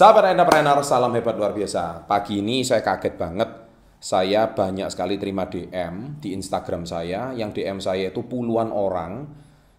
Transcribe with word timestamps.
Sahabat 0.00 0.32
entrepreneur, 0.32 0.80
salam 0.80 1.12
hebat 1.12 1.36
luar 1.36 1.52
biasa. 1.52 2.08
Pagi 2.08 2.40
ini 2.40 2.64
saya 2.64 2.80
kaget 2.80 3.20
banget. 3.20 3.52
Saya 4.00 4.48
banyak 4.48 4.88
sekali 4.88 5.20
terima 5.20 5.44
DM 5.44 6.16
di 6.16 6.32
Instagram 6.32 6.88
saya. 6.88 7.36
Yang 7.36 7.60
DM 7.60 7.84
saya 7.84 8.08
itu 8.08 8.24
puluhan 8.24 8.72
orang. 8.72 9.28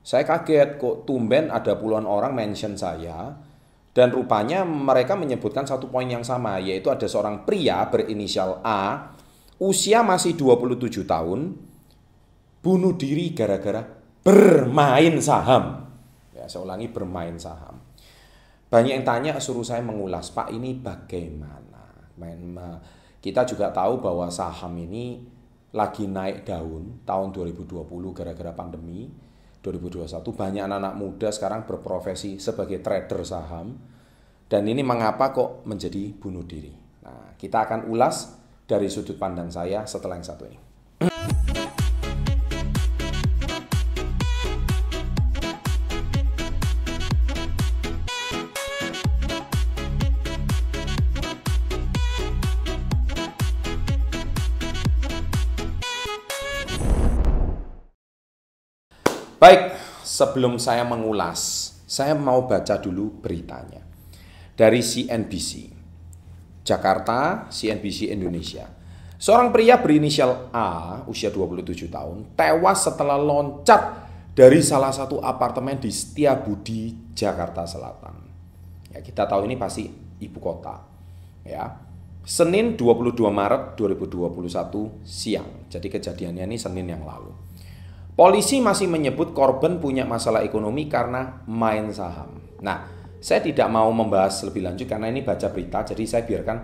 Saya 0.06 0.22
kaget 0.22 0.78
kok 0.78 1.10
tumben 1.10 1.50
ada 1.50 1.74
puluhan 1.74 2.06
orang 2.06 2.38
mention 2.38 2.78
saya. 2.78 3.34
Dan 3.98 4.14
rupanya 4.14 4.62
mereka 4.62 5.18
menyebutkan 5.18 5.66
satu 5.66 5.90
poin 5.90 6.06
yang 6.06 6.22
sama. 6.22 6.62
Yaitu 6.62 6.94
ada 6.94 7.10
seorang 7.10 7.42
pria 7.42 7.82
berinisial 7.90 8.62
A. 8.62 9.18
Usia 9.58 10.06
masih 10.06 10.38
27 10.38 11.02
tahun. 11.02 11.58
Bunuh 12.62 12.94
diri 12.94 13.34
gara-gara 13.34 13.82
bermain 14.22 15.18
saham. 15.18 15.90
Ya, 16.38 16.46
saya 16.46 16.62
ulangi 16.62 16.94
bermain 16.94 17.42
saham. 17.42 17.90
Banyak 18.72 18.94
yang 18.96 19.04
tanya 19.04 19.36
suruh 19.36 19.68
saya 19.68 19.84
mengulas, 19.84 20.32
Pak 20.32 20.48
ini 20.56 20.80
bagaimana? 20.80 22.08
Main, 22.16 22.56
kita 23.20 23.44
juga 23.44 23.68
tahu 23.76 24.00
bahwa 24.00 24.32
saham 24.32 24.72
ini 24.80 25.28
lagi 25.76 26.08
naik 26.08 26.48
daun 26.48 27.04
tahun 27.04 27.36
2020 27.36 27.84
gara-gara 28.16 28.56
pandemi. 28.56 29.12
2021 29.60 30.24
banyak 30.24 30.64
anak-anak 30.66 30.96
muda 30.96 31.30
sekarang 31.30 31.68
berprofesi 31.68 32.40
sebagai 32.40 32.80
trader 32.80 33.28
saham. 33.28 33.76
Dan 34.48 34.64
ini 34.72 34.88
mengapa 34.88 35.36
kok 35.36 35.68
menjadi 35.68 36.16
bunuh 36.16 36.48
diri? 36.48 36.72
Nah, 37.04 37.36
kita 37.36 37.68
akan 37.68 37.92
ulas 37.92 38.40
dari 38.64 38.88
sudut 38.88 39.20
pandang 39.20 39.52
saya 39.52 39.84
setelah 39.84 40.16
yang 40.16 40.28
satu 40.28 40.48
ini. 40.48 40.71
Baik, 59.42 59.74
sebelum 60.06 60.62
saya 60.62 60.86
mengulas, 60.86 61.74
saya 61.90 62.14
mau 62.14 62.46
baca 62.46 62.78
dulu 62.78 63.26
beritanya. 63.26 63.82
Dari 64.54 64.86
CNBC. 64.86 65.66
Jakarta, 66.62 67.50
CNBC 67.50 68.14
Indonesia. 68.14 68.70
Seorang 69.18 69.50
pria 69.50 69.82
berinisial 69.82 70.54
A, 70.54 71.02
usia 71.10 71.34
27 71.34 71.90
tahun, 71.90 72.38
tewas 72.38 72.86
setelah 72.86 73.18
loncat 73.18 74.06
dari 74.38 74.62
salah 74.62 74.94
satu 74.94 75.18
apartemen 75.18 75.82
di 75.82 75.90
Setiabudi, 75.90 77.10
Jakarta 77.18 77.66
Selatan. 77.66 78.22
Ya, 78.94 79.02
kita 79.02 79.26
tahu 79.26 79.50
ini 79.50 79.58
pasti 79.58 79.90
ibu 80.22 80.38
kota. 80.38 80.86
Ya. 81.42 81.82
Senin 82.22 82.78
22 82.78 83.18
Maret 83.18 83.74
2021 83.74 85.02
siang. 85.02 85.66
Jadi 85.66 85.90
kejadiannya 85.90 86.46
ini 86.46 86.62
Senin 86.62 86.86
yang 86.86 87.02
lalu. 87.02 87.34
Polisi 88.22 88.62
masih 88.62 88.86
menyebut 88.86 89.34
korban 89.34 89.82
punya 89.82 90.06
masalah 90.06 90.46
ekonomi 90.46 90.86
karena 90.86 91.42
main 91.50 91.90
saham. 91.90 92.38
Nah, 92.62 92.86
saya 93.18 93.42
tidak 93.42 93.66
mau 93.74 93.90
membahas 93.90 94.46
lebih 94.46 94.62
lanjut 94.62 94.86
karena 94.86 95.10
ini 95.10 95.26
baca 95.26 95.50
berita, 95.50 95.82
jadi 95.82 96.06
saya 96.06 96.22
biarkan 96.30 96.58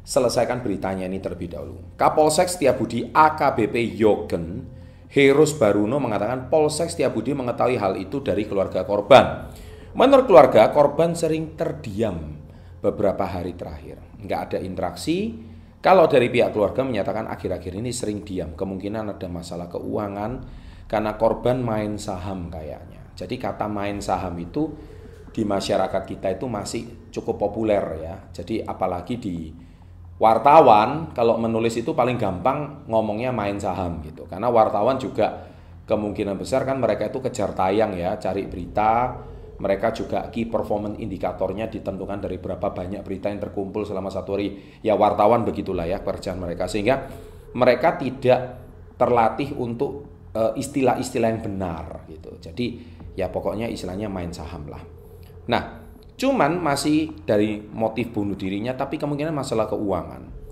selesaikan 0.00 0.64
beritanya 0.64 1.04
ini 1.04 1.20
terlebih 1.20 1.52
dahulu. 1.52 2.00
Kapolsek 2.00 2.48
Setiabudi 2.48 3.12
AKBP 3.12 3.92
Yogen 3.92 4.64
Heros 5.12 5.52
Baruno 5.52 6.00
mengatakan 6.00 6.48
Polsek 6.48 6.88
Setiabudi 6.88 7.36
mengetahui 7.36 7.76
hal 7.76 8.00
itu 8.00 8.24
dari 8.24 8.48
keluarga 8.48 8.80
korban. 8.88 9.52
Menurut 9.92 10.24
keluarga, 10.24 10.72
korban 10.72 11.12
sering 11.12 11.60
terdiam 11.60 12.40
beberapa 12.80 13.28
hari 13.28 13.52
terakhir. 13.52 14.00
Nggak 14.16 14.40
ada 14.48 14.58
interaksi. 14.64 15.36
Kalau 15.76 16.08
dari 16.08 16.32
pihak 16.32 16.56
keluarga 16.56 16.80
menyatakan 16.80 17.28
akhir-akhir 17.28 17.76
ini 17.76 17.92
sering 17.92 18.24
diam. 18.24 18.56
Kemungkinan 18.56 19.12
ada 19.12 19.28
masalah 19.28 19.68
keuangan, 19.68 20.40
karena 20.92 21.16
korban 21.16 21.64
main 21.64 21.96
saham 21.96 22.52
kayaknya. 22.52 23.00
Jadi 23.16 23.40
kata 23.40 23.64
main 23.64 23.96
saham 24.04 24.36
itu 24.36 24.68
di 25.32 25.48
masyarakat 25.48 26.04
kita 26.04 26.36
itu 26.36 26.44
masih 26.44 27.08
cukup 27.08 27.48
populer 27.48 27.80
ya. 28.04 28.28
Jadi 28.28 28.60
apalagi 28.60 29.16
di 29.16 29.48
wartawan 30.20 31.16
kalau 31.16 31.40
menulis 31.40 31.80
itu 31.80 31.96
paling 31.96 32.20
gampang 32.20 32.84
ngomongnya 32.92 33.32
main 33.32 33.56
saham 33.56 34.04
gitu. 34.04 34.28
Karena 34.28 34.52
wartawan 34.52 35.00
juga 35.00 35.48
kemungkinan 35.88 36.36
besar 36.36 36.68
kan 36.68 36.76
mereka 36.76 37.08
itu 37.08 37.24
kejar 37.24 37.56
tayang 37.56 37.96
ya, 37.96 38.20
cari 38.20 38.44
berita. 38.44 39.16
Mereka 39.62 39.96
juga 39.96 40.28
key 40.28 40.50
performance 40.50 41.00
indikatornya 41.00 41.72
ditentukan 41.72 42.20
dari 42.20 42.36
berapa 42.36 42.74
banyak 42.74 43.00
berita 43.00 43.32
yang 43.32 43.40
terkumpul 43.40 43.88
selama 43.88 44.12
satu 44.12 44.36
hari. 44.36 44.76
Ya 44.84 44.92
wartawan 44.92 45.46
begitulah 45.48 45.88
ya 45.88 46.04
pekerjaan 46.04 46.36
mereka. 46.36 46.68
Sehingga 46.68 47.08
mereka 47.56 47.96
tidak 47.96 48.60
terlatih 48.98 49.54
untuk 49.56 50.11
istilah-istilah 50.32 51.28
yang 51.28 51.42
benar 51.44 52.08
gitu. 52.08 52.32
Jadi 52.40 52.80
ya 53.12 53.28
pokoknya 53.28 53.68
istilahnya 53.68 54.08
main 54.08 54.32
saham 54.32 54.64
lah. 54.68 54.80
Nah, 55.48 55.62
cuman 56.16 56.56
masih 56.60 57.12
dari 57.28 57.60
motif 57.60 58.12
bunuh 58.16 58.36
dirinya 58.36 58.72
tapi 58.72 58.96
kemungkinan 58.96 59.32
masalah 59.36 59.68
keuangan. 59.68 60.42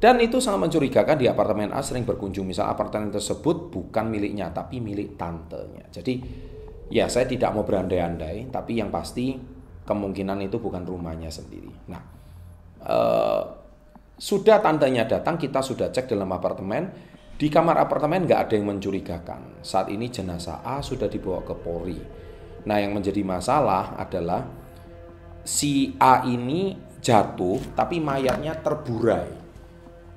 Dan 0.00 0.16
itu 0.24 0.40
sangat 0.40 0.68
mencurigakan 0.68 1.20
di 1.20 1.28
apartemen 1.28 1.76
A 1.76 1.84
sering 1.84 2.08
berkunjung 2.08 2.48
misal 2.48 2.72
apartemen 2.72 3.12
tersebut 3.12 3.68
bukan 3.68 4.08
miliknya 4.08 4.48
tapi 4.48 4.80
milik 4.80 5.20
tantenya. 5.20 5.84
Jadi 5.92 6.24
ya 6.88 7.04
saya 7.12 7.28
tidak 7.28 7.52
mau 7.52 7.68
berandai-andai 7.68 8.48
tapi 8.48 8.80
yang 8.80 8.88
pasti 8.88 9.36
kemungkinan 9.84 10.40
itu 10.44 10.56
bukan 10.56 10.88
rumahnya 10.88 11.28
sendiri. 11.28 11.68
Nah, 11.92 12.02
eh, 12.80 13.42
sudah 14.20 14.60
tantenya 14.60 15.08
datang 15.08 15.40
kita 15.40 15.64
sudah 15.64 15.88
cek 15.92 16.12
dalam 16.12 16.28
apartemen 16.32 16.92
di 17.40 17.48
kamar 17.48 17.80
apartemen 17.80 18.28
nggak 18.28 18.40
ada 18.44 18.54
yang 18.60 18.68
mencurigakan. 18.68 19.64
Saat 19.64 19.88
ini 19.88 20.12
jenazah 20.12 20.60
A 20.60 20.84
sudah 20.84 21.08
dibawa 21.08 21.40
ke 21.40 21.56
Polri. 21.56 21.96
Nah 22.68 22.76
yang 22.76 22.92
menjadi 22.92 23.24
masalah 23.24 23.96
adalah 23.96 24.44
si 25.40 25.96
A 25.96 26.20
ini 26.28 26.76
jatuh 27.00 27.72
tapi 27.72 27.96
mayatnya 27.96 28.60
terburai. 28.60 29.40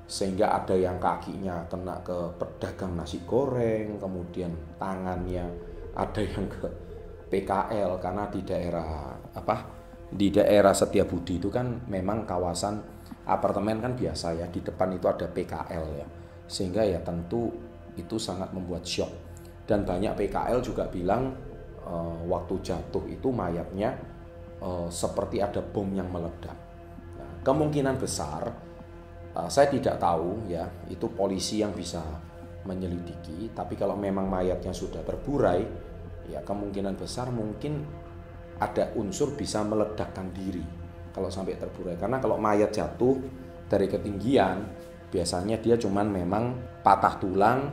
Sehingga 0.04 0.52
ada 0.52 0.76
yang 0.76 1.00
kakinya 1.00 1.64
kena 1.64 1.96
ke 2.04 2.36
pedagang 2.36 2.92
nasi 2.92 3.24
goreng, 3.24 3.96
kemudian 3.96 4.52
tangannya 4.76 5.48
ada 5.96 6.20
yang 6.20 6.44
ke 6.44 6.68
PKL 7.32 8.04
karena 8.04 8.28
di 8.28 8.44
daerah 8.44 9.16
apa 9.32 9.56
di 10.12 10.28
daerah 10.28 10.76
Setiabudi 10.76 11.40
itu 11.40 11.48
kan 11.48 11.88
memang 11.88 12.28
kawasan 12.28 12.84
apartemen 13.24 13.80
kan 13.80 13.96
biasa 13.96 14.36
ya 14.36 14.46
di 14.52 14.60
depan 14.60 14.92
itu 14.92 15.08
ada 15.08 15.24
PKL 15.24 15.86
ya 15.96 16.08
sehingga 16.44 16.84
ya 16.84 17.00
tentu 17.00 17.52
itu 17.94 18.16
sangat 18.18 18.50
membuat 18.52 18.84
shock. 18.84 19.10
Dan 19.64 19.88
banyak 19.88 20.12
PKL 20.12 20.60
juga 20.60 20.84
bilang 20.90 21.32
e, 21.80 21.94
waktu 22.28 22.54
jatuh 22.60 23.04
itu 23.08 23.32
mayatnya 23.32 23.96
e, 24.60 24.92
seperti 24.92 25.40
ada 25.40 25.64
bom 25.64 25.88
yang 25.94 26.12
meledak. 26.12 26.56
Nah, 27.16 27.40
kemungkinan 27.40 27.96
besar 27.96 28.52
e, 29.32 29.40
saya 29.48 29.72
tidak 29.72 29.96
tahu 29.96 30.44
ya 30.52 30.68
itu 30.92 31.08
polisi 31.08 31.64
yang 31.64 31.72
bisa 31.72 32.04
menyelidiki. 32.68 33.52
Tapi 33.56 33.74
kalau 33.76 33.96
memang 33.96 34.28
mayatnya 34.28 34.76
sudah 34.76 35.00
terburai 35.00 35.64
ya 36.28 36.40
kemungkinan 36.40 36.96
besar 36.96 37.28
mungkin 37.28 37.84
ada 38.60 38.92
unsur 38.96 39.36
bisa 39.36 39.60
meledakkan 39.64 40.32
diri 40.32 40.64
kalau 41.12 41.32
sampai 41.32 41.56
terburai. 41.56 41.96
Karena 41.96 42.20
kalau 42.20 42.36
mayat 42.36 42.68
jatuh 42.74 43.16
dari 43.64 43.88
ketinggian 43.88 44.60
biasanya 45.14 45.62
dia 45.62 45.78
cuman 45.78 46.10
memang 46.10 46.44
patah 46.82 47.22
tulang, 47.22 47.70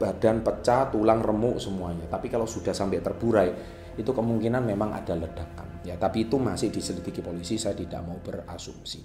badan 0.00 0.40
pecah, 0.40 0.88
tulang 0.88 1.20
remuk 1.20 1.60
semuanya. 1.60 2.08
Tapi 2.08 2.32
kalau 2.32 2.48
sudah 2.48 2.72
sampai 2.72 3.04
terburai, 3.04 3.52
itu 4.00 4.08
kemungkinan 4.08 4.64
memang 4.64 4.96
ada 4.96 5.12
ledakan. 5.12 5.84
Ya, 5.84 6.00
tapi 6.00 6.24
itu 6.24 6.40
masih 6.40 6.72
diselidiki 6.72 7.20
polisi, 7.20 7.60
saya 7.60 7.76
tidak 7.76 8.00
mau 8.00 8.16
berasumsi. 8.24 9.04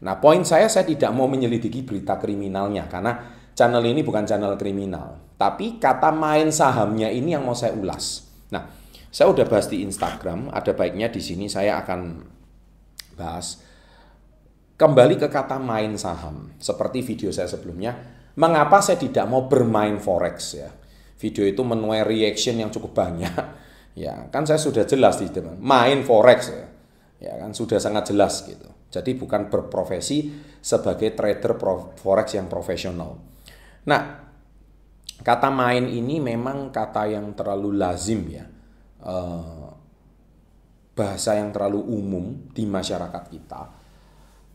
Nah, 0.00 0.16
poin 0.16 0.40
saya 0.48 0.72
saya 0.72 0.88
tidak 0.88 1.12
mau 1.12 1.28
menyelidiki 1.28 1.84
berita 1.84 2.16
kriminalnya 2.16 2.88
karena 2.88 3.44
channel 3.52 3.84
ini 3.84 4.00
bukan 4.00 4.24
channel 4.24 4.56
kriminal. 4.56 5.36
Tapi 5.36 5.76
kata 5.76 6.10
main 6.16 6.48
sahamnya 6.48 7.12
ini 7.12 7.36
yang 7.36 7.44
mau 7.44 7.52
saya 7.52 7.76
ulas. 7.76 8.24
Nah, 8.48 8.72
saya 9.12 9.30
udah 9.30 9.46
bahas 9.46 9.68
di 9.68 9.84
Instagram, 9.84 10.48
ada 10.50 10.72
baiknya 10.72 11.12
di 11.12 11.20
sini 11.20 11.46
saya 11.46 11.78
akan 11.84 12.24
bahas 13.14 13.62
Kembali 14.74 15.14
ke 15.14 15.30
kata 15.30 15.62
main 15.62 15.94
saham, 15.94 16.50
seperti 16.58 17.06
video 17.06 17.30
saya 17.30 17.46
sebelumnya, 17.46 17.94
mengapa 18.34 18.82
saya 18.82 18.98
tidak 18.98 19.22
mau 19.30 19.46
bermain 19.46 20.02
forex 20.02 20.58
ya? 20.58 20.66
Video 21.14 21.46
itu 21.46 21.62
menuai 21.62 22.02
reaction 22.02 22.58
yang 22.58 22.74
cukup 22.74 22.94
banyak. 22.94 23.34
Ya, 23.94 24.26
kan 24.26 24.42
saya 24.42 24.58
sudah 24.58 24.82
jelas 24.90 25.22
di 25.22 25.30
teman, 25.30 25.54
main 25.62 26.02
forex 26.02 26.50
ya. 26.50 26.66
Ya 27.22 27.38
kan 27.38 27.54
sudah 27.54 27.78
sangat 27.78 28.10
jelas 28.10 28.42
gitu. 28.42 28.66
Jadi 28.90 29.14
bukan 29.14 29.46
berprofesi 29.46 30.34
sebagai 30.58 31.14
trader 31.14 31.54
forex 31.94 32.34
yang 32.34 32.50
profesional. 32.50 33.22
Nah, 33.86 34.02
kata 35.22 35.46
main 35.54 35.86
ini 35.86 36.18
memang 36.18 36.74
kata 36.74 37.06
yang 37.06 37.38
terlalu 37.38 37.78
lazim 37.78 38.26
ya. 38.26 38.50
Uh, 38.98 39.70
bahasa 40.98 41.38
yang 41.38 41.54
terlalu 41.54 41.86
umum 41.86 42.50
di 42.50 42.66
masyarakat 42.66 43.30
kita. 43.30 43.83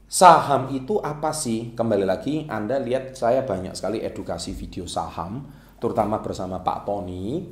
Saham 0.09 0.73
itu 0.73 0.97
apa 1.05 1.29
sih? 1.29 1.77
Kembali 1.77 2.01
lagi, 2.01 2.49
Anda 2.49 2.81
lihat 2.81 3.13
saya 3.13 3.45
banyak 3.45 3.77
sekali 3.77 4.01
edukasi 4.01 4.57
video 4.57 4.89
saham, 4.89 5.45
terutama 5.77 6.17
bersama 6.17 6.65
Pak 6.65 6.89
Tony. 6.89 7.45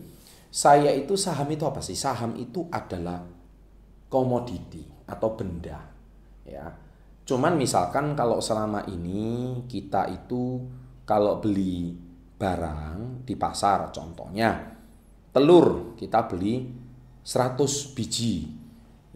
Saya 0.49 0.89
itu 0.89 1.13
saham 1.13 1.45
itu 1.53 1.69
apa 1.69 1.85
sih? 1.85 1.93
Saham 1.93 2.33
itu 2.33 2.65
adalah 2.73 3.21
komoditi 4.09 4.81
atau 5.05 5.37
benda, 5.37 5.85
ya. 6.49 6.65
Cuman 7.29 7.61
misalkan 7.61 8.17
kalau 8.17 8.41
selama 8.41 8.89
ini 8.89 9.61
kita 9.69 10.09
itu 10.09 10.57
kalau 11.05 11.37
beli 11.37 11.93
barang 12.41 13.21
di 13.21 13.37
pasar 13.37 13.93
contohnya 13.93 14.73
telur 15.29 15.93
kita 15.93 16.25
beli 16.25 16.65
100 17.21 17.93
biji 17.93 18.35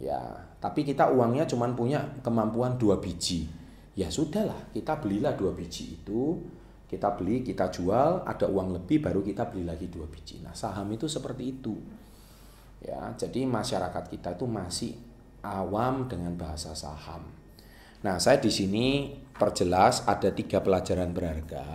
Ya, 0.01 0.17
tapi 0.57 0.81
kita 0.81 1.13
uangnya 1.13 1.45
cuma 1.45 1.69
punya 1.77 2.01
kemampuan 2.25 2.81
dua 2.81 2.97
biji. 2.97 3.45
Ya 3.93 4.09
sudahlah, 4.09 4.73
kita 4.73 4.97
belilah 4.97 5.37
dua 5.37 5.53
biji 5.53 6.01
itu, 6.01 6.41
kita 6.89 7.13
beli, 7.13 7.45
kita 7.45 7.69
jual, 7.69 8.25
ada 8.25 8.49
uang 8.49 8.81
lebih 8.81 8.97
baru 9.05 9.21
kita 9.21 9.45
beli 9.53 9.69
lagi 9.69 9.93
dua 9.93 10.09
biji. 10.09 10.41
Nah, 10.41 10.57
saham 10.57 10.89
itu 10.89 11.05
seperti 11.05 11.43
itu. 11.53 11.77
Ya, 12.81 13.13
jadi 13.13 13.45
masyarakat 13.45 14.09
kita 14.09 14.33
itu 14.33 14.49
masih 14.49 14.97
awam 15.45 16.09
dengan 16.09 16.33
bahasa 16.33 16.73
saham. 16.73 17.29
Nah, 18.01 18.17
saya 18.17 18.41
di 18.41 18.49
sini 18.49 19.13
perjelas 19.37 20.09
ada 20.09 20.33
tiga 20.33 20.65
pelajaran 20.65 21.13
berharga 21.13 21.65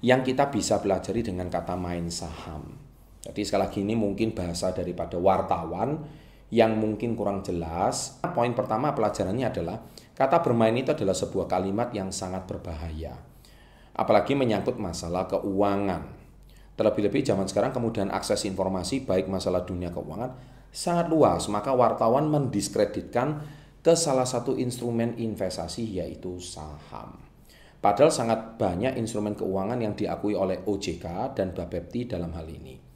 yang 0.00 0.24
kita 0.24 0.48
bisa 0.48 0.80
pelajari 0.80 1.20
dengan 1.20 1.52
kata 1.52 1.76
main 1.76 2.08
saham. 2.08 2.72
Jadi 3.20 3.44
sekali 3.44 3.68
lagi 3.68 3.78
ini 3.84 3.92
mungkin 3.92 4.32
bahasa 4.32 4.72
daripada 4.72 5.20
wartawan 5.20 6.00
yang 6.50 6.76
mungkin 6.78 7.14
kurang 7.14 7.42
jelas. 7.46 8.18
Poin 8.34 8.52
pertama 8.54 8.92
pelajarannya 8.92 9.46
adalah 9.46 9.78
kata 10.14 10.42
bermain 10.42 10.74
itu 10.74 10.92
adalah 10.92 11.14
sebuah 11.14 11.46
kalimat 11.46 11.94
yang 11.94 12.10
sangat 12.10 12.44
berbahaya. 12.44 13.14
Apalagi 13.94 14.34
menyangkut 14.38 14.78
masalah 14.78 15.26
keuangan. 15.30 16.18
Terlebih-lebih 16.74 17.22
zaman 17.26 17.46
sekarang 17.46 17.72
kemudian 17.72 18.08
akses 18.10 18.46
informasi 18.46 19.06
baik 19.06 19.30
masalah 19.30 19.62
dunia 19.64 19.92
keuangan 19.94 20.60
sangat 20.70 21.10
luas, 21.10 21.50
maka 21.50 21.74
wartawan 21.74 22.30
mendiskreditkan 22.30 23.42
ke 23.80 23.92
salah 23.98 24.26
satu 24.28 24.54
instrumen 24.54 25.18
investasi 25.18 25.98
yaitu 25.98 26.38
saham. 26.38 27.18
Padahal 27.80 28.12
sangat 28.12 28.60
banyak 28.60 29.00
instrumen 29.00 29.32
keuangan 29.32 29.80
yang 29.80 29.96
diakui 29.96 30.36
oleh 30.36 30.60
OJK 30.68 31.32
dan 31.32 31.56
Bapepti 31.56 32.04
dalam 32.04 32.36
hal 32.36 32.44
ini. 32.44 32.89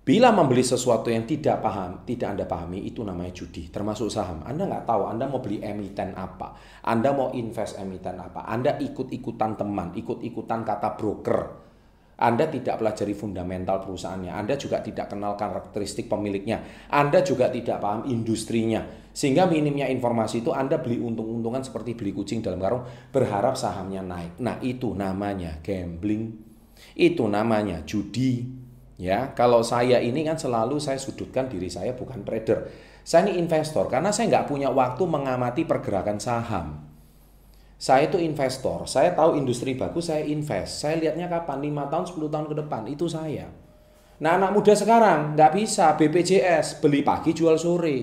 Bila 0.00 0.32
membeli 0.32 0.64
sesuatu 0.64 1.12
yang 1.12 1.28
tidak 1.28 1.60
paham, 1.60 2.08
tidak 2.08 2.32
Anda 2.32 2.48
pahami, 2.48 2.88
itu 2.88 3.04
namanya 3.04 3.36
judi, 3.36 3.68
termasuk 3.68 4.08
saham. 4.08 4.40
Anda 4.48 4.64
nggak 4.64 4.88
tahu 4.88 5.02
Anda 5.04 5.28
mau 5.28 5.44
beli 5.44 5.60
emiten 5.60 6.16
apa, 6.16 6.56
Anda 6.88 7.12
mau 7.12 7.28
invest 7.36 7.76
emiten 7.76 8.16
apa, 8.16 8.48
Anda 8.48 8.80
ikut-ikutan 8.80 9.60
teman, 9.60 9.92
ikut-ikutan 9.92 10.64
kata 10.64 10.96
broker. 10.96 11.38
Anda 12.20 12.48
tidak 12.48 12.80
pelajari 12.80 13.12
fundamental 13.12 13.80
perusahaannya, 13.80 14.32
Anda 14.32 14.56
juga 14.56 14.80
tidak 14.80 15.12
kenal 15.12 15.36
karakteristik 15.36 16.08
pemiliknya, 16.08 16.88
Anda 16.92 17.20
juga 17.20 17.52
tidak 17.52 17.80
paham 17.80 18.08
industrinya. 18.08 18.84
Sehingga 19.12 19.48
minimnya 19.48 19.88
informasi 19.88 20.40
itu 20.44 20.52
Anda 20.52 20.80
beli 20.80 21.00
untung-untungan 21.00 21.60
seperti 21.60 21.96
beli 21.96 22.12
kucing 22.16 22.40
dalam 22.40 22.60
karung, 22.60 22.84
berharap 23.12 23.56
sahamnya 23.56 24.00
naik. 24.04 24.36
Nah 24.40 24.60
itu 24.64 24.92
namanya 24.92 25.60
gambling, 25.64 26.36
itu 26.96 27.24
namanya 27.24 27.88
judi, 27.88 28.59
Ya, 29.00 29.32
kalau 29.32 29.64
saya 29.64 29.96
ini 30.04 30.20
kan 30.28 30.36
selalu 30.36 30.76
saya 30.76 31.00
sudutkan 31.00 31.48
diri 31.48 31.72
saya 31.72 31.96
bukan 31.96 32.20
trader. 32.20 32.68
Saya 33.00 33.32
ini 33.32 33.40
investor 33.40 33.88
karena 33.88 34.12
saya 34.12 34.28
nggak 34.28 34.52
punya 34.52 34.68
waktu 34.68 35.08
mengamati 35.08 35.64
pergerakan 35.64 36.20
saham. 36.20 36.84
Saya 37.80 38.12
itu 38.12 38.20
investor, 38.20 38.84
saya 38.84 39.16
tahu 39.16 39.40
industri 39.40 39.72
bagus, 39.72 40.12
saya 40.12 40.20
invest. 40.20 40.84
Saya 40.84 41.00
lihatnya 41.00 41.32
kapan? 41.32 41.64
5 41.64 41.88
tahun, 41.88 42.04
10 42.12 42.28
tahun 42.28 42.46
ke 42.52 42.54
depan, 42.60 42.82
itu 42.92 43.08
saya. 43.08 43.48
Nah 44.20 44.36
anak 44.36 44.52
muda 44.52 44.76
sekarang 44.76 45.32
nggak 45.32 45.52
bisa 45.56 45.96
BPJS, 45.96 46.84
beli 46.84 47.00
pagi 47.00 47.32
jual 47.32 47.56
sore. 47.56 47.98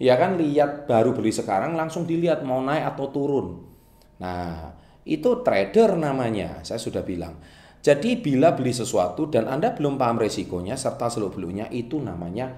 Ya 0.00 0.16
kan 0.16 0.40
lihat 0.40 0.88
baru 0.88 1.12
beli 1.12 1.28
sekarang 1.28 1.76
langsung 1.76 2.08
dilihat 2.08 2.40
mau 2.40 2.64
naik 2.64 2.96
atau 2.96 3.12
turun. 3.12 3.68
Nah 4.16 4.72
itu 5.04 5.44
trader 5.44 6.00
namanya, 6.00 6.64
saya 6.64 6.80
sudah 6.80 7.04
bilang. 7.04 7.36
Jadi 7.82 8.22
bila 8.22 8.54
beli 8.54 8.70
sesuatu 8.70 9.26
dan 9.26 9.50
Anda 9.50 9.74
belum 9.74 9.98
paham 9.98 10.22
resikonya 10.22 10.78
serta 10.78 11.10
seluk-beluknya 11.10 11.66
itu 11.74 11.98
namanya 11.98 12.54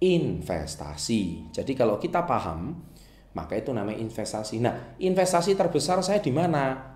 investasi. 0.00 1.52
Jadi 1.52 1.72
kalau 1.76 2.00
kita 2.00 2.24
paham, 2.24 2.80
maka 3.36 3.60
itu 3.60 3.68
namanya 3.70 4.00
investasi. 4.00 4.64
Nah, 4.64 4.96
investasi 4.96 5.52
terbesar 5.54 6.00
saya 6.00 6.24
di 6.24 6.32
mana? 6.32 6.90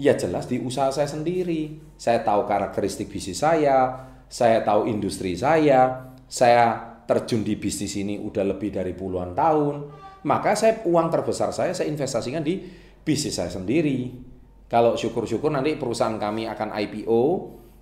Ya 0.00 0.16
jelas 0.16 0.48
di 0.48 0.56
usaha 0.56 0.88
saya 0.88 1.04
sendiri. 1.04 1.76
Saya 2.00 2.24
tahu 2.24 2.48
karakteristik 2.48 3.12
bisnis 3.12 3.44
saya, 3.44 4.08
saya 4.28 4.64
tahu 4.64 4.88
industri 4.88 5.36
saya, 5.36 6.14
saya 6.24 6.96
terjun 7.08 7.44
di 7.44 7.60
bisnis 7.60 7.96
ini 7.96 8.20
udah 8.20 8.44
lebih 8.56 8.72
dari 8.72 8.96
puluhan 8.96 9.36
tahun. 9.36 9.76
Maka 10.24 10.56
saya 10.56 10.80
uang 10.84 11.08
terbesar 11.12 11.52
saya 11.52 11.76
saya 11.76 11.92
investasikan 11.92 12.40
di 12.40 12.62
bisnis 13.04 13.36
saya 13.36 13.52
sendiri. 13.52 14.27
Kalau 14.68 15.00
syukur-syukur 15.00 15.48
nanti 15.48 15.80
perusahaan 15.80 16.20
kami 16.20 16.44
akan 16.44 16.76
IPO, 16.76 17.22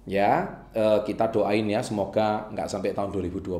ya 0.06 0.62
eh, 0.70 1.02
kita 1.02 1.34
doain 1.34 1.66
ya 1.66 1.82
semoga 1.82 2.46
nggak 2.54 2.70
sampai 2.70 2.94
tahun 2.94 3.10
2025. 3.10 3.58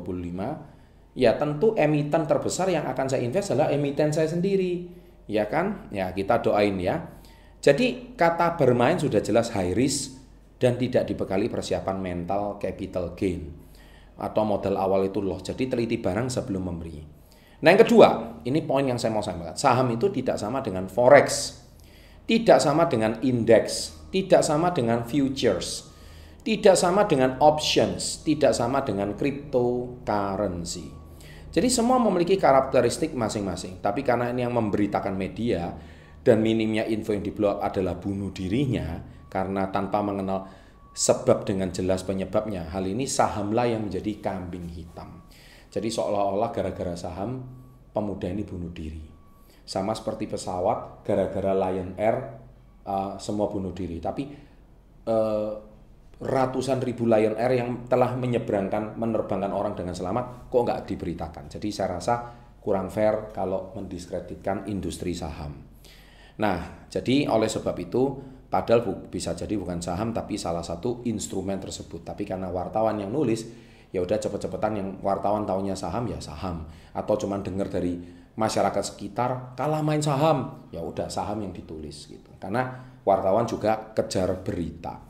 Ya 1.17 1.35
tentu 1.35 1.75
emiten 1.75 2.23
terbesar 2.23 2.71
yang 2.71 2.87
akan 2.87 3.11
saya 3.11 3.25
invest 3.27 3.51
adalah 3.51 3.73
emiten 3.73 4.15
saya 4.15 4.31
sendiri, 4.31 4.87
ya 5.27 5.51
kan? 5.51 5.91
Ya 5.91 6.15
kita 6.15 6.39
doain 6.39 6.79
ya. 6.79 7.03
Jadi 7.59 8.15
kata 8.15 8.55
bermain 8.55 8.95
sudah 8.95 9.19
jelas 9.19 9.51
high 9.51 9.75
risk 9.75 10.15
dan 10.61 10.79
tidak 10.79 11.09
dibekali 11.09 11.51
persiapan 11.51 11.97
mental 11.99 12.61
capital 12.61 13.17
gain 13.17 13.49
atau 14.15 14.45
modal 14.47 14.79
awal 14.79 15.03
itu 15.03 15.19
loh. 15.19 15.41
Jadi 15.41 15.67
teliti 15.67 15.99
barang 15.99 16.31
sebelum 16.31 16.63
memberi. 16.63 17.01
Nah 17.57 17.69
yang 17.73 17.81
kedua, 17.81 18.39
ini 18.45 18.61
poin 18.61 18.85
yang 18.85 19.01
saya 19.01 19.11
mau 19.11 19.25
sampaikan. 19.25 19.57
Saham 19.57 19.89
itu 19.89 20.13
tidak 20.13 20.37
sama 20.37 20.61
dengan 20.61 20.85
forex 20.85 21.57
tidak 22.27 22.59
sama 22.59 22.91
dengan 22.91 23.23
indeks, 23.23 23.95
tidak 24.11 24.43
sama 24.43 24.75
dengan 24.75 25.07
futures, 25.07 25.87
tidak 26.43 26.75
sama 26.75 27.07
dengan 27.07 27.39
options, 27.39 28.19
tidak 28.27 28.51
sama 28.51 28.83
dengan 28.83 29.15
cryptocurrency. 29.15 30.91
Jadi 31.55 31.71
semua 31.71 31.95
memiliki 32.03 32.35
karakteristik 32.35 33.15
masing-masing, 33.15 33.79
tapi 33.79 34.03
karena 34.03 34.29
ini 34.35 34.43
yang 34.43 34.53
memberitakan 34.53 35.15
media 35.15 35.71
dan 36.21 36.43
minimnya 36.43 36.83
info 36.83 37.15
yang 37.15 37.23
di 37.23 37.31
blog 37.31 37.63
adalah 37.63 37.95
bunuh 37.95 38.35
dirinya 38.35 38.99
karena 39.31 39.71
tanpa 39.71 40.03
mengenal 40.03 40.51
sebab 40.91 41.47
dengan 41.47 41.71
jelas 41.71 42.03
penyebabnya. 42.03 42.67
Hal 42.75 42.83
ini 42.91 43.07
sahamlah 43.07 43.71
yang 43.71 43.87
menjadi 43.87 44.19
kambing 44.19 44.67
hitam. 44.67 45.23
Jadi 45.71 45.87
seolah-olah 45.87 46.51
gara-gara 46.51 46.99
saham 46.99 47.47
pemuda 47.95 48.27
ini 48.27 48.43
bunuh 48.43 48.69
diri 48.75 49.16
sama 49.67 49.91
seperti 49.91 50.31
pesawat 50.31 51.03
gara-gara 51.03 51.51
Lion 51.51 51.99
Air 51.99 52.39
uh, 52.87 53.19
semua 53.19 53.51
bunuh 53.51 53.75
diri. 53.75 53.99
Tapi 53.99 54.23
uh, 55.11 55.53
ratusan 56.23 56.79
ribu 56.79 57.03
Lion 57.03 57.35
Air 57.35 57.59
yang 57.59 57.85
telah 57.91 58.15
menyeberangkan 58.15 58.95
menerbangkan 58.95 59.51
orang 59.51 59.75
dengan 59.75 59.91
selamat 59.91 60.47
kok 60.47 60.63
nggak 60.63 60.81
diberitakan? 60.87 61.43
Jadi 61.51 61.67
saya 61.69 61.99
rasa 61.99 62.31
kurang 62.63 62.87
fair 62.87 63.35
kalau 63.35 63.75
mendiskreditkan 63.75 64.71
industri 64.71 65.11
saham. 65.11 65.51
Nah 66.39 66.87
jadi 66.87 67.27
oleh 67.27 67.51
sebab 67.51 67.75
itu 67.75 68.17
padahal 68.47 68.87
bu, 68.87 69.11
bisa 69.11 69.35
jadi 69.35 69.59
bukan 69.59 69.83
saham 69.83 70.15
tapi 70.15 70.39
salah 70.39 70.63
satu 70.63 71.03
instrumen 71.03 71.59
tersebut. 71.59 72.07
Tapi 72.07 72.23
karena 72.23 72.47
wartawan 72.47 73.03
yang 73.03 73.11
nulis 73.11 73.43
ya 73.91 73.99
udah 73.99 74.15
cepet-cepetan 74.15 74.73
yang 74.79 74.89
wartawan 75.03 75.43
tahunya 75.43 75.75
saham 75.75 76.07
ya 76.07 76.23
saham. 76.23 76.63
Atau 76.95 77.19
cuman 77.19 77.43
dengar 77.43 77.67
dari 77.67 77.99
masyarakat 78.37 78.83
sekitar 78.93 79.57
kalah 79.57 79.81
main 79.81 79.99
saham. 79.99 80.69
Ya 80.69 80.85
udah 80.85 81.09
saham 81.09 81.41
yang 81.41 81.51
ditulis 81.51 82.07
gitu. 82.07 82.29
Karena 82.37 82.85
wartawan 83.03 83.49
juga 83.49 83.91
kejar 83.97 84.45
berita. 84.45 85.01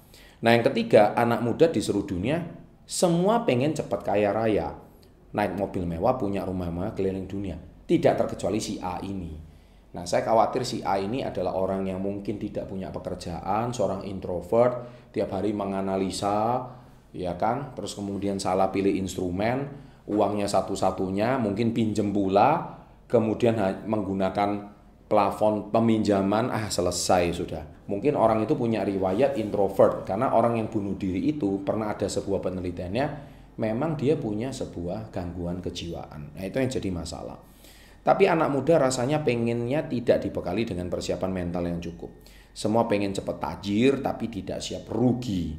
Nah 0.42 0.56
yang 0.56 0.64
ketiga 0.66 1.14
anak 1.14 1.44
muda 1.44 1.68
di 1.68 1.84
seluruh 1.84 2.08
dunia 2.08 2.40
semua 2.88 3.44
pengen 3.44 3.76
cepat 3.76 4.02
kaya 4.02 4.32
raya. 4.32 4.72
Naik 5.36 5.60
mobil 5.60 5.84
mewah 5.84 6.16
punya 6.16 6.48
rumah 6.48 6.72
mewah 6.72 6.96
keliling 6.96 7.28
dunia. 7.28 7.60
Tidak 7.60 8.16
terkecuali 8.16 8.64
si 8.64 8.80
A 8.80 9.04
ini. 9.04 9.36
Nah 9.92 10.08
saya 10.08 10.24
khawatir 10.24 10.64
si 10.64 10.80
A 10.88 10.96
ini 10.96 11.20
adalah 11.20 11.60
orang 11.60 11.84
yang 11.84 12.00
mungkin 12.00 12.40
tidak 12.40 12.72
punya 12.72 12.88
pekerjaan 12.96 13.76
seorang 13.76 14.08
introvert 14.08 14.88
tiap 15.12 15.36
hari 15.36 15.52
menganalisa 15.52 16.64
ya 17.12 17.36
kan? 17.36 17.76
Terus 17.76 17.92
kemudian 17.92 18.40
salah 18.40 18.72
pilih 18.72 18.96
instrumen 18.96 19.68
uangnya 20.08 20.48
satu-satunya 20.48 21.36
mungkin 21.36 21.76
pinjem 21.76 22.16
pula 22.16 22.77
kemudian 23.08 23.56
menggunakan 23.88 24.78
plafon 25.08 25.72
peminjaman 25.72 26.52
ah 26.52 26.68
selesai 26.68 27.24
sudah. 27.32 27.64
Mungkin 27.88 28.20
orang 28.20 28.44
itu 28.44 28.60
punya 28.60 28.84
riwayat 28.84 29.40
introvert 29.40 30.04
karena 30.04 30.36
orang 30.36 30.60
yang 30.60 30.68
bunuh 30.68 31.00
diri 31.00 31.32
itu 31.32 31.64
pernah 31.64 31.96
ada 31.96 32.06
sebuah 32.12 32.44
penelitiannya 32.44 33.06
memang 33.58 33.98
dia 33.98 34.20
punya 34.20 34.54
sebuah 34.54 35.10
gangguan 35.10 35.64
kejiwaan. 35.64 36.38
Nah, 36.38 36.44
itu 36.46 36.60
yang 36.62 36.70
jadi 36.70 36.90
masalah. 36.94 37.40
Tapi 38.04 38.24
anak 38.24 38.54
muda 38.54 38.80
rasanya 38.80 39.24
pengennya 39.24 39.84
tidak 39.88 40.24
dibekali 40.24 40.64
dengan 40.64 40.88
persiapan 40.88 41.32
mental 41.32 41.68
yang 41.68 41.80
cukup. 41.84 42.12
Semua 42.56 42.88
pengen 42.88 43.12
cepat 43.12 43.38
tajir 43.40 44.00
tapi 44.00 44.32
tidak 44.32 44.64
siap 44.64 44.88
rugi. 44.88 45.56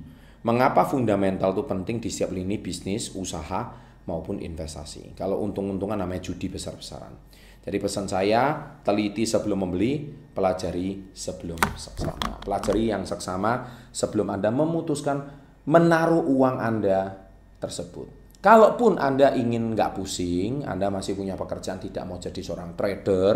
Mengapa 0.46 0.86
fundamental 0.88 1.52
itu 1.52 1.66
penting 1.68 2.00
di 2.00 2.08
setiap 2.08 2.32
lini 2.32 2.56
bisnis, 2.56 3.12
usaha, 3.12 3.68
maupun 4.08 4.40
investasi. 4.40 5.12
Kalau 5.12 5.44
untung-untungan 5.44 6.00
namanya 6.00 6.32
judi 6.32 6.48
besar-besaran. 6.48 7.12
Jadi 7.60 7.76
pesan 7.84 8.08
saya, 8.08 8.56
teliti 8.80 9.28
sebelum 9.28 9.68
membeli, 9.68 10.08
pelajari 10.08 11.12
sebelum 11.12 11.60
seksama. 11.76 12.40
Pelajari 12.40 12.88
yang 12.88 13.04
seksama 13.04 13.84
sebelum 13.92 14.32
Anda 14.32 14.48
memutuskan 14.48 15.20
menaruh 15.68 16.24
uang 16.24 16.56
Anda 16.56 17.28
tersebut. 17.60 18.08
Kalaupun 18.40 18.96
Anda 18.96 19.36
ingin 19.36 19.76
nggak 19.76 20.00
pusing, 20.00 20.64
Anda 20.64 20.88
masih 20.88 21.12
punya 21.12 21.36
pekerjaan 21.36 21.76
tidak 21.76 22.08
mau 22.08 22.16
jadi 22.16 22.40
seorang 22.40 22.72
trader, 22.72 23.34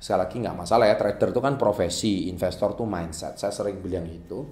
sekali 0.00 0.18
lagi 0.18 0.36
nggak 0.42 0.56
masalah 0.56 0.90
ya, 0.90 0.96
trader 0.98 1.28
itu 1.30 1.40
kan 1.44 1.54
profesi, 1.54 2.26
investor 2.26 2.74
itu 2.74 2.82
mindset. 2.82 3.38
Saya 3.38 3.54
sering 3.54 3.78
bilang 3.78 4.08
itu. 4.08 4.42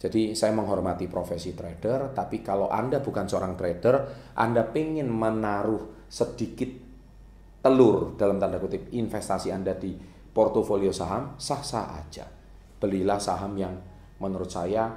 Jadi 0.00 0.32
saya 0.32 0.56
menghormati 0.56 1.04
profesi 1.12 1.52
trader, 1.52 2.16
tapi 2.16 2.40
kalau 2.40 2.72
Anda 2.72 3.04
bukan 3.04 3.28
seorang 3.28 3.52
trader, 3.52 3.96
Anda 4.32 4.64
pengen 4.64 5.12
menaruh 5.12 6.08
sedikit 6.08 6.72
telur 7.60 8.16
dalam 8.16 8.40
tanda 8.40 8.56
kutip 8.56 8.88
investasi 8.88 9.52
Anda 9.52 9.76
di 9.76 9.92
portofolio 10.32 10.88
saham 10.88 11.36
sah-sah 11.36 12.00
aja. 12.00 12.24
Belilah 12.80 13.20
saham 13.20 13.52
yang 13.60 13.76
menurut 14.24 14.48
saya 14.48 14.88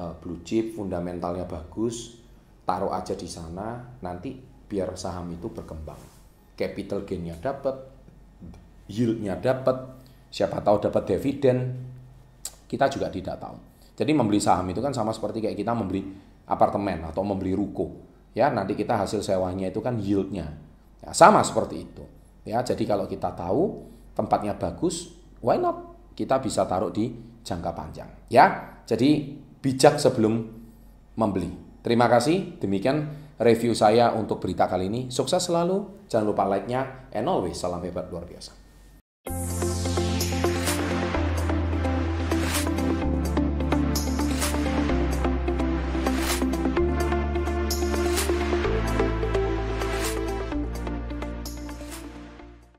uh, 0.00 0.16
blue 0.16 0.40
chip, 0.40 0.72
fundamentalnya 0.80 1.44
bagus, 1.44 2.16
taruh 2.64 2.96
aja 2.96 3.12
di 3.12 3.28
sana, 3.28 4.00
nanti 4.00 4.32
biar 4.40 4.96
saham 4.96 5.28
itu 5.28 5.52
berkembang. 5.52 6.00
Capital 6.56 7.04
gainnya 7.04 7.36
dapat, 7.36 7.76
yieldnya 8.88 9.36
dapat, 9.36 9.76
siapa 10.32 10.64
tahu 10.64 10.88
dapat 10.88 11.04
dividen, 11.04 11.84
kita 12.64 12.88
juga 12.88 13.12
tidak 13.12 13.36
tahu. 13.36 13.67
Jadi 13.98 14.14
membeli 14.14 14.38
saham 14.38 14.70
itu 14.70 14.78
kan 14.78 14.94
sama 14.94 15.10
seperti 15.10 15.42
kayak 15.42 15.58
kita 15.58 15.74
membeli 15.74 16.06
apartemen 16.46 17.02
atau 17.10 17.26
membeli 17.26 17.50
ruko. 17.58 18.06
Ya, 18.30 18.46
nanti 18.54 18.78
kita 18.78 18.94
hasil 18.94 19.26
sewanya 19.26 19.66
itu 19.66 19.82
kan 19.82 19.98
yieldnya 19.98 20.68
Ya, 20.98 21.14
sama 21.14 21.42
seperti 21.46 21.86
itu. 21.86 22.04
Ya, 22.42 22.62
jadi 22.64 22.82
kalau 22.88 23.06
kita 23.06 23.30
tahu 23.36 23.86
tempatnya 24.18 24.56
bagus, 24.58 25.14
why 25.38 25.60
not? 25.60 25.94
Kita 26.18 26.42
bisa 26.42 26.66
taruh 26.66 26.90
di 26.90 27.14
jangka 27.46 27.70
panjang. 27.70 28.10
Ya, 28.26 28.74
jadi 28.82 29.38
bijak 29.62 30.02
sebelum 30.02 30.50
membeli. 31.14 31.54
Terima 31.86 32.10
kasih. 32.10 32.58
Demikian 32.58 33.06
review 33.38 33.70
saya 33.78 34.10
untuk 34.10 34.42
berita 34.42 34.66
kali 34.66 34.90
ini. 34.90 35.00
Sukses 35.14 35.46
selalu. 35.46 36.06
Jangan 36.10 36.26
lupa 36.26 36.44
like-nya. 36.50 37.06
And 37.14 37.30
always 37.30 37.54
salam 37.54 37.86
hebat 37.86 38.10
luar 38.10 38.26
biasa. 38.26 38.50